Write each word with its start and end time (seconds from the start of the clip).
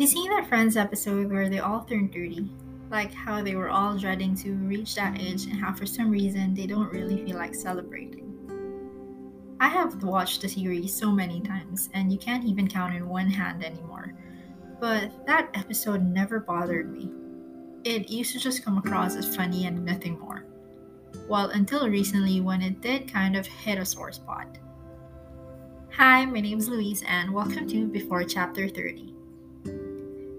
Have 0.00 0.08
you 0.08 0.16
seen 0.16 0.30
that 0.30 0.48
Friends 0.48 0.78
episode 0.78 1.30
where 1.30 1.50
they 1.50 1.58
all 1.58 1.84
turned 1.84 2.14
30? 2.14 2.48
Like 2.90 3.12
how 3.12 3.42
they 3.42 3.54
were 3.54 3.68
all 3.68 3.98
dreading 3.98 4.34
to 4.36 4.54
reach 4.54 4.94
that 4.94 5.20
age 5.20 5.44
and 5.44 5.60
how 5.60 5.74
for 5.74 5.84
some 5.84 6.10
reason 6.10 6.54
they 6.54 6.66
don't 6.66 6.90
really 6.90 7.22
feel 7.22 7.36
like 7.36 7.54
celebrating. 7.54 8.32
I 9.60 9.68
have 9.68 10.02
watched 10.02 10.40
the 10.40 10.48
series 10.48 10.94
so 10.94 11.10
many 11.10 11.42
times 11.42 11.90
and 11.92 12.10
you 12.10 12.18
can't 12.18 12.46
even 12.46 12.66
count 12.66 12.94
in 12.94 13.10
one 13.10 13.28
hand 13.28 13.62
anymore. 13.62 14.14
But 14.80 15.26
that 15.26 15.50
episode 15.52 16.02
never 16.02 16.40
bothered 16.40 16.90
me. 16.90 17.12
It 17.84 18.08
used 18.08 18.32
to 18.32 18.38
just 18.38 18.64
come 18.64 18.78
across 18.78 19.16
as 19.16 19.36
funny 19.36 19.66
and 19.66 19.84
nothing 19.84 20.18
more. 20.18 20.46
Well, 21.28 21.50
until 21.50 21.90
recently 21.90 22.40
when 22.40 22.62
it 22.62 22.80
did 22.80 23.12
kind 23.12 23.36
of 23.36 23.46
hit 23.46 23.76
a 23.76 23.84
sore 23.84 24.12
spot. 24.12 24.56
Hi, 25.92 26.24
my 26.24 26.40
name 26.40 26.58
is 26.58 26.70
Louise, 26.70 27.04
and 27.06 27.34
welcome 27.34 27.68
to 27.68 27.86
Before 27.86 28.24
Chapter 28.24 28.66
30. 28.66 29.19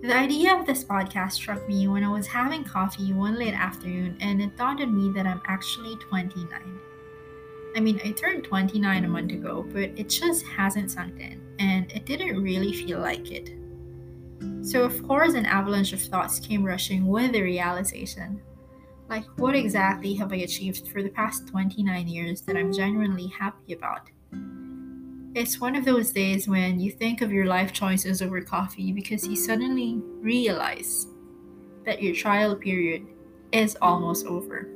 The 0.01 0.15
idea 0.15 0.55
of 0.55 0.65
this 0.65 0.83
podcast 0.83 1.33
struck 1.33 1.67
me 1.67 1.87
when 1.87 2.03
I 2.03 2.09
was 2.09 2.27
having 2.27 2.63
coffee 2.63 3.13
one 3.13 3.35
late 3.37 3.53
afternoon, 3.53 4.17
and 4.19 4.41
it 4.41 4.57
dawned 4.57 4.81
on 4.81 4.95
me 4.95 5.11
that 5.13 5.27
I'm 5.27 5.41
actually 5.45 5.95
29. 5.97 6.79
I 7.75 7.79
mean, 7.79 8.01
I 8.03 8.11
turned 8.11 8.43
29 8.43 9.05
a 9.05 9.07
month 9.07 9.31
ago, 9.31 9.65
but 9.71 9.83
it 9.95 10.09
just 10.09 10.45
hasn't 10.45 10.91
sunk 10.91 11.19
in, 11.19 11.41
and 11.59 11.91
it 11.91 12.05
didn't 12.05 12.41
really 12.41 12.73
feel 12.73 12.99
like 12.99 13.31
it. 13.31 13.51
So, 14.61 14.83
of 14.83 15.07
course, 15.07 15.33
an 15.33 15.45
avalanche 15.45 15.93
of 15.93 16.01
thoughts 16.01 16.39
came 16.39 16.63
rushing 16.63 17.05
with 17.05 17.31
the 17.31 17.41
realization 17.41 18.41
like, 19.11 19.25
what 19.35 19.57
exactly 19.57 20.13
have 20.13 20.31
I 20.31 20.37
achieved 20.37 20.87
for 20.87 21.03
the 21.03 21.09
past 21.09 21.45
29 21.49 22.07
years 22.07 22.41
that 22.43 22.55
I'm 22.55 22.71
genuinely 22.71 23.27
happy 23.27 23.73
about? 23.73 24.09
It's 25.33 25.61
one 25.61 25.77
of 25.77 25.85
those 25.85 26.11
days 26.11 26.49
when 26.49 26.81
you 26.81 26.91
think 26.91 27.21
of 27.21 27.31
your 27.31 27.45
life 27.45 27.71
choices 27.71 28.21
over 28.21 28.41
coffee 28.41 28.91
because 28.91 29.25
you 29.25 29.37
suddenly 29.37 30.01
realize 30.19 31.07
that 31.85 32.01
your 32.01 32.13
trial 32.13 32.53
period 32.53 33.07
is 33.53 33.77
almost 33.81 34.25
over. 34.25 34.67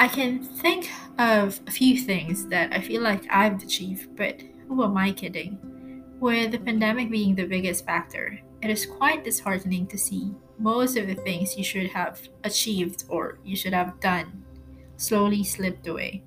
I 0.00 0.08
can 0.08 0.42
think 0.42 0.90
of 1.18 1.60
a 1.68 1.70
few 1.70 1.98
things 1.98 2.46
that 2.46 2.72
I 2.72 2.80
feel 2.80 3.00
like 3.00 3.30
I've 3.30 3.62
achieved, 3.62 4.16
but 4.16 4.42
who 4.66 4.82
am 4.82 4.96
I 4.96 5.12
kidding? 5.12 6.02
With 6.18 6.50
the 6.50 6.58
pandemic 6.58 7.10
being 7.10 7.36
the 7.36 7.46
biggest 7.46 7.86
factor, 7.86 8.40
it 8.60 8.70
is 8.70 8.86
quite 8.86 9.22
disheartening 9.22 9.86
to 9.86 9.96
see 9.96 10.34
most 10.58 10.96
of 10.96 11.06
the 11.06 11.14
things 11.14 11.56
you 11.56 11.62
should 11.62 11.90
have 11.90 12.20
achieved 12.42 13.04
or 13.08 13.38
you 13.44 13.54
should 13.54 13.72
have 13.72 14.00
done 14.00 14.44
slowly 14.96 15.44
slipped 15.44 15.86
away. 15.86 16.24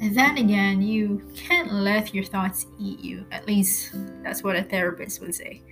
And 0.00 0.16
then 0.16 0.38
again, 0.38 0.80
you 0.80 1.28
can't 1.34 1.72
let 1.72 2.14
your 2.14 2.24
thoughts 2.24 2.66
eat 2.78 3.00
you. 3.00 3.26
At 3.32 3.46
least 3.46 3.94
that's 4.22 4.44
what 4.44 4.54
a 4.54 4.62
therapist 4.62 5.20
would 5.20 5.34
say. 5.34 5.62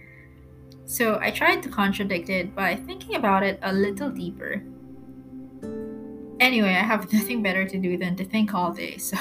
So 0.84 1.18
I 1.20 1.30
tried 1.30 1.62
to 1.62 1.68
contradict 1.68 2.28
it 2.28 2.54
by 2.54 2.76
thinking 2.76 3.16
about 3.16 3.42
it 3.42 3.58
a 3.62 3.72
little 3.72 4.10
deeper. 4.10 4.62
Anyway, 6.40 6.70
I 6.70 6.82
have 6.82 7.12
nothing 7.12 7.42
better 7.42 7.66
to 7.66 7.78
do 7.78 7.96
than 7.96 8.16
to 8.16 8.24
think 8.24 8.52
all 8.54 8.72
day, 8.72 8.98
so 8.98 9.16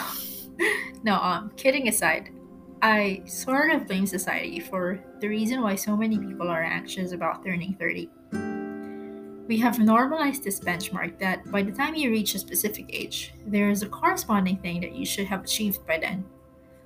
no, 1.04 1.16
um, 1.16 1.52
kidding 1.56 1.88
aside, 1.88 2.30
I 2.82 3.24
sort 3.26 3.72
of 3.72 3.88
blame 3.88 4.06
society 4.06 4.60
for 4.60 5.04
the 5.20 5.28
reason 5.28 5.62
why 5.62 5.76
so 5.76 5.96
many 5.96 6.20
people 6.20 6.48
are 6.48 6.64
anxious 6.64 7.14
about 7.14 7.44
turning 7.44 7.76
30. 7.80 8.10
We 9.48 9.60
have 9.60 9.78
normalized 9.78 10.44
this 10.44 10.60
benchmark 10.60 11.20
that 11.20 11.52
by 11.52 11.62
the 11.62 11.72
time 11.72 11.94
you 11.94 12.10
reach 12.10 12.34
a 12.34 12.40
specific 12.40 12.88
age, 12.90 13.32
there 13.46 13.70
is 13.70 13.84
a 13.84 13.90
corresponding 13.90 14.58
thing 14.58 14.82
that 14.82 14.96
you 14.96 15.06
should 15.06 15.28
have 15.28 15.44
achieved 15.44 15.86
by 15.86 16.00
then. 16.00 16.26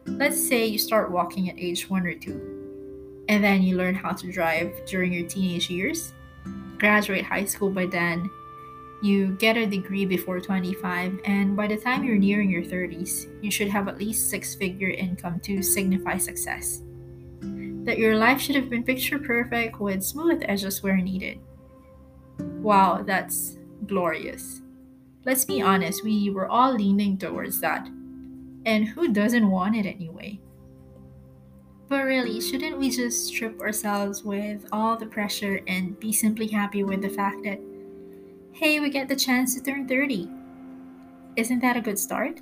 Let's 0.06 0.46
say 0.46 0.66
you 0.66 0.78
start 0.78 1.10
walking 1.10 1.50
at 1.50 1.58
age 1.58 1.90
1 1.90 2.06
or 2.06 2.16
2, 2.16 3.26
and 3.30 3.42
then 3.42 3.64
you 3.64 3.78
learn 3.78 3.96
how 3.96 4.12
to 4.12 4.32
drive 4.32 4.74
during 4.86 5.14
your 5.14 5.26
teenage 5.26 5.70
years, 5.70 6.12
graduate 6.78 7.24
high 7.24 7.46
school 7.46 7.70
by 7.70 7.86
then, 7.86 8.30
you 9.02 9.38
get 9.40 9.56
a 9.56 9.66
degree 9.66 10.06
before 10.06 10.42
25, 10.42 11.22
and 11.24 11.56
by 11.56 11.66
the 11.66 11.78
time 11.78 12.04
you're 12.04 12.18
nearing 12.18 12.50
your 12.50 12.64
30s, 12.64 13.28
you 13.42 13.52
should 13.52 13.70
have 13.70 13.88
at 13.88 13.98
least 13.98 14.30
six 14.30 14.54
figure 14.54 14.90
income 14.90 15.40
to 15.42 15.64
signify 15.64 16.18
success. 16.18 16.82
That 17.86 18.00
your 18.00 18.18
life 18.18 18.42
should 18.42 18.58
have 18.58 18.70
been 18.70 18.84
picture 18.84 19.18
perfect 19.18 19.80
with 19.80 20.04
smooth 20.04 20.44
edges 20.44 20.84
where 20.84 20.98
needed 20.98 21.40
Wow, 22.62 23.04
that's 23.04 23.58
glorious. 23.86 24.62
Let's 25.26 25.46
be 25.46 25.62
honest, 25.62 26.04
we 26.04 26.30
were 26.30 26.48
all 26.48 26.74
leaning 26.74 27.18
towards 27.18 27.60
that. 27.62 27.88
And 28.66 28.88
who 28.88 29.14
doesn't 29.14 29.50
want 29.50 29.76
it 29.76 29.86
anyway? 29.86 30.40
But 31.88 32.06
really, 32.06 32.40
shouldn't 32.40 32.78
we 32.78 32.90
just 32.90 33.28
strip 33.28 33.60
ourselves 33.62 34.24
with 34.24 34.68
all 34.72 34.96
the 34.96 35.08
pressure 35.08 35.62
and 35.68 36.00
be 36.00 36.12
simply 36.12 36.48
happy 36.48 36.84
with 36.84 37.02
the 37.02 37.10
fact 37.10 37.44
that, 37.46 37.60
hey, 38.52 38.80
we 38.80 38.90
get 38.90 39.08
the 39.08 39.16
chance 39.16 39.56
to 39.56 39.64
turn 39.64 39.88
30? 39.88 40.30
Isn't 41.36 41.62
that 41.62 41.78
a 41.78 41.82
good 41.82 41.98
start? 41.98 42.42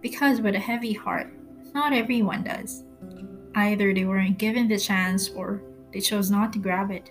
Because 0.00 0.40
with 0.40 0.54
a 0.54 0.60
heavy 0.60 0.92
heart, 0.92 1.32
not 1.74 1.92
everyone 1.92 2.44
does. 2.44 2.84
Either 3.54 3.92
they 3.92 4.04
weren't 4.04 4.38
given 4.38 4.68
the 4.68 4.78
chance 4.78 5.28
or 5.30 5.60
they 5.92 6.00
chose 6.00 6.30
not 6.30 6.52
to 6.52 6.58
grab 6.58 6.90
it. 6.90 7.10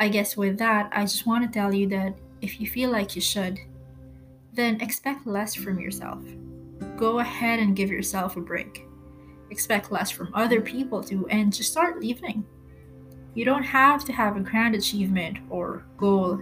I 0.00 0.08
guess 0.08 0.34
with 0.34 0.56
that, 0.58 0.90
I 0.92 1.02
just 1.02 1.26
want 1.26 1.44
to 1.44 1.52
tell 1.52 1.74
you 1.74 1.86
that 1.88 2.14
if 2.40 2.58
you 2.58 2.66
feel 2.66 2.90
like 2.90 3.14
you 3.14 3.20
should, 3.20 3.60
then 4.54 4.80
expect 4.80 5.26
less 5.26 5.54
from 5.54 5.78
yourself. 5.78 6.24
Go 6.96 7.18
ahead 7.18 7.60
and 7.60 7.76
give 7.76 7.90
yourself 7.90 8.38
a 8.38 8.40
break. 8.40 8.86
Expect 9.50 9.92
less 9.92 10.10
from 10.10 10.32
other 10.32 10.62
people 10.62 11.04
too, 11.04 11.28
and 11.28 11.52
just 11.52 11.70
start 11.70 12.00
leaving. 12.00 12.46
You 13.34 13.44
don't 13.44 13.62
have 13.62 14.02
to 14.06 14.12
have 14.14 14.38
a 14.38 14.40
grand 14.40 14.74
achievement 14.74 15.36
or 15.50 15.84
goal. 15.98 16.40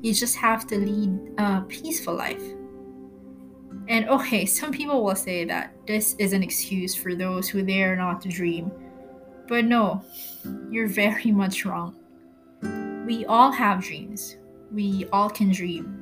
You 0.00 0.12
just 0.12 0.34
have 0.34 0.66
to 0.66 0.76
lead 0.76 1.38
a 1.38 1.60
peaceful 1.60 2.16
life. 2.16 2.42
And 3.86 4.08
okay, 4.08 4.44
some 4.58 4.72
people 4.72 5.04
will 5.04 5.14
say 5.14 5.44
that 5.44 5.72
this 5.86 6.16
is 6.18 6.32
an 6.32 6.42
excuse 6.42 6.96
for 6.96 7.14
those 7.14 7.48
who 7.48 7.62
dare 7.62 7.94
not 7.94 8.20
to 8.22 8.28
dream. 8.28 8.72
But 9.46 9.66
no, 9.66 10.02
you're 10.68 10.88
very 10.88 11.30
much 11.30 11.64
wrong. 11.64 12.01
We 13.04 13.24
all 13.26 13.50
have 13.50 13.82
dreams. 13.82 14.36
We 14.70 15.06
all 15.12 15.28
can 15.28 15.50
dream. 15.50 15.98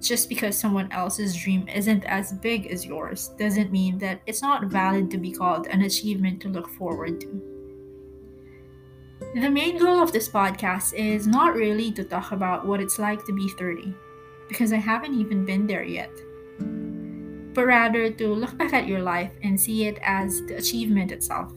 Just 0.00 0.28
because 0.28 0.58
someone 0.58 0.90
else's 0.92 1.36
dream 1.36 1.68
isn't 1.68 2.04
as 2.04 2.32
big 2.32 2.66
as 2.66 2.84
yours 2.84 3.28
doesn't 3.38 3.70
mean 3.70 3.98
that 3.98 4.20
it's 4.26 4.42
not 4.42 4.64
valid 4.64 5.10
to 5.10 5.18
be 5.18 5.30
called 5.30 5.66
an 5.66 5.82
achievement 5.82 6.40
to 6.42 6.48
look 6.48 6.68
forward 6.70 7.20
to. 7.20 7.42
The 9.34 9.50
main 9.50 9.78
goal 9.78 10.02
of 10.02 10.10
this 10.10 10.28
podcast 10.28 10.94
is 10.94 11.26
not 11.26 11.54
really 11.54 11.92
to 11.92 12.02
talk 12.02 12.32
about 12.32 12.66
what 12.66 12.80
it's 12.80 12.98
like 12.98 13.24
to 13.26 13.32
be 13.32 13.48
30, 13.50 13.94
because 14.48 14.72
I 14.72 14.78
haven't 14.78 15.14
even 15.14 15.44
been 15.44 15.66
there 15.66 15.84
yet, 15.84 16.10
but 17.54 17.66
rather 17.66 18.10
to 18.10 18.28
look 18.34 18.56
back 18.56 18.72
at 18.72 18.88
your 18.88 19.02
life 19.02 19.32
and 19.42 19.60
see 19.60 19.86
it 19.86 19.98
as 20.02 20.40
the 20.46 20.56
achievement 20.56 21.12
itself. 21.12 21.52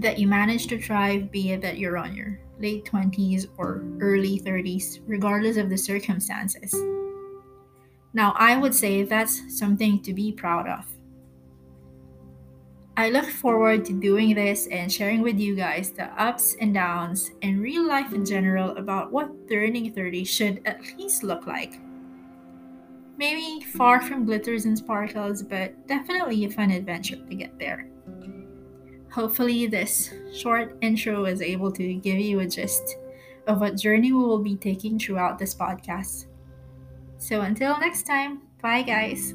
That 0.00 0.18
you 0.18 0.26
managed 0.26 0.70
to 0.70 0.80
thrive, 0.80 1.30
be 1.30 1.52
it 1.52 1.60
that 1.60 1.76
you're 1.76 1.98
on 1.98 2.16
your 2.16 2.40
late 2.58 2.86
20s, 2.86 3.46
or 3.58 3.84
early 4.00 4.40
30s, 4.40 5.00
regardless 5.06 5.58
of 5.58 5.68
the 5.68 5.76
circumstances. 5.76 6.74
Now, 8.14 8.34
I 8.36 8.56
would 8.56 8.74
say 8.74 9.02
that's 9.02 9.58
something 9.58 10.02
to 10.02 10.14
be 10.14 10.32
proud 10.32 10.66
of. 10.68 10.86
I 12.96 13.10
look 13.10 13.26
forward 13.26 13.84
to 13.86 13.92
doing 13.92 14.34
this 14.34 14.66
and 14.68 14.90
sharing 14.90 15.20
with 15.20 15.38
you 15.38 15.54
guys 15.54 15.92
the 15.92 16.06
ups 16.20 16.56
and 16.60 16.72
downs 16.72 17.30
and 17.42 17.60
real 17.60 17.86
life 17.86 18.14
in 18.14 18.24
general 18.24 18.76
about 18.78 19.12
what 19.12 19.48
turning 19.48 19.92
30 19.92 20.24
should 20.24 20.62
at 20.64 20.80
least 20.98 21.22
look 21.22 21.46
like. 21.46 21.78
Maybe 23.18 23.64
far 23.64 24.00
from 24.00 24.24
glitters 24.24 24.64
and 24.64 24.78
sparkles, 24.78 25.42
but 25.42 25.86
definitely 25.86 26.44
a 26.46 26.50
fun 26.50 26.70
adventure 26.70 27.16
to 27.16 27.34
get 27.34 27.58
there. 27.58 27.86
Hopefully, 29.12 29.66
this 29.66 30.14
short 30.32 30.76
intro 30.80 31.24
is 31.24 31.42
able 31.42 31.72
to 31.72 31.94
give 31.94 32.18
you 32.18 32.40
a 32.40 32.46
gist 32.46 32.96
of 33.46 33.60
what 33.60 33.76
journey 33.76 34.12
we 34.12 34.18
will 34.18 34.38
be 34.38 34.56
taking 34.56 34.98
throughout 34.98 35.38
this 35.38 35.54
podcast. 35.54 36.26
So, 37.18 37.40
until 37.40 37.78
next 37.80 38.04
time, 38.06 38.42
bye 38.62 38.82
guys. 38.82 39.34